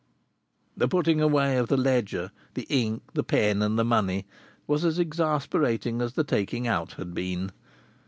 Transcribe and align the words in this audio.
_"The 0.75 0.87
putting 0.87 1.21
away 1.21 1.57
of 1.57 1.67
the 1.67 1.77
ledger, 1.77 2.31
the 2.55 2.63
ink, 2.71 3.03
the 3.13 3.23
pen 3.23 3.61
and 3.61 3.77
the 3.77 3.85
money 3.85 4.25
was 4.65 4.83
as 4.83 4.97
exasperating 4.97 6.01
as 6.01 6.13
their 6.13 6.23
taking 6.23 6.65
out 6.67 6.93
had 6.93 7.13
been. 7.13 7.51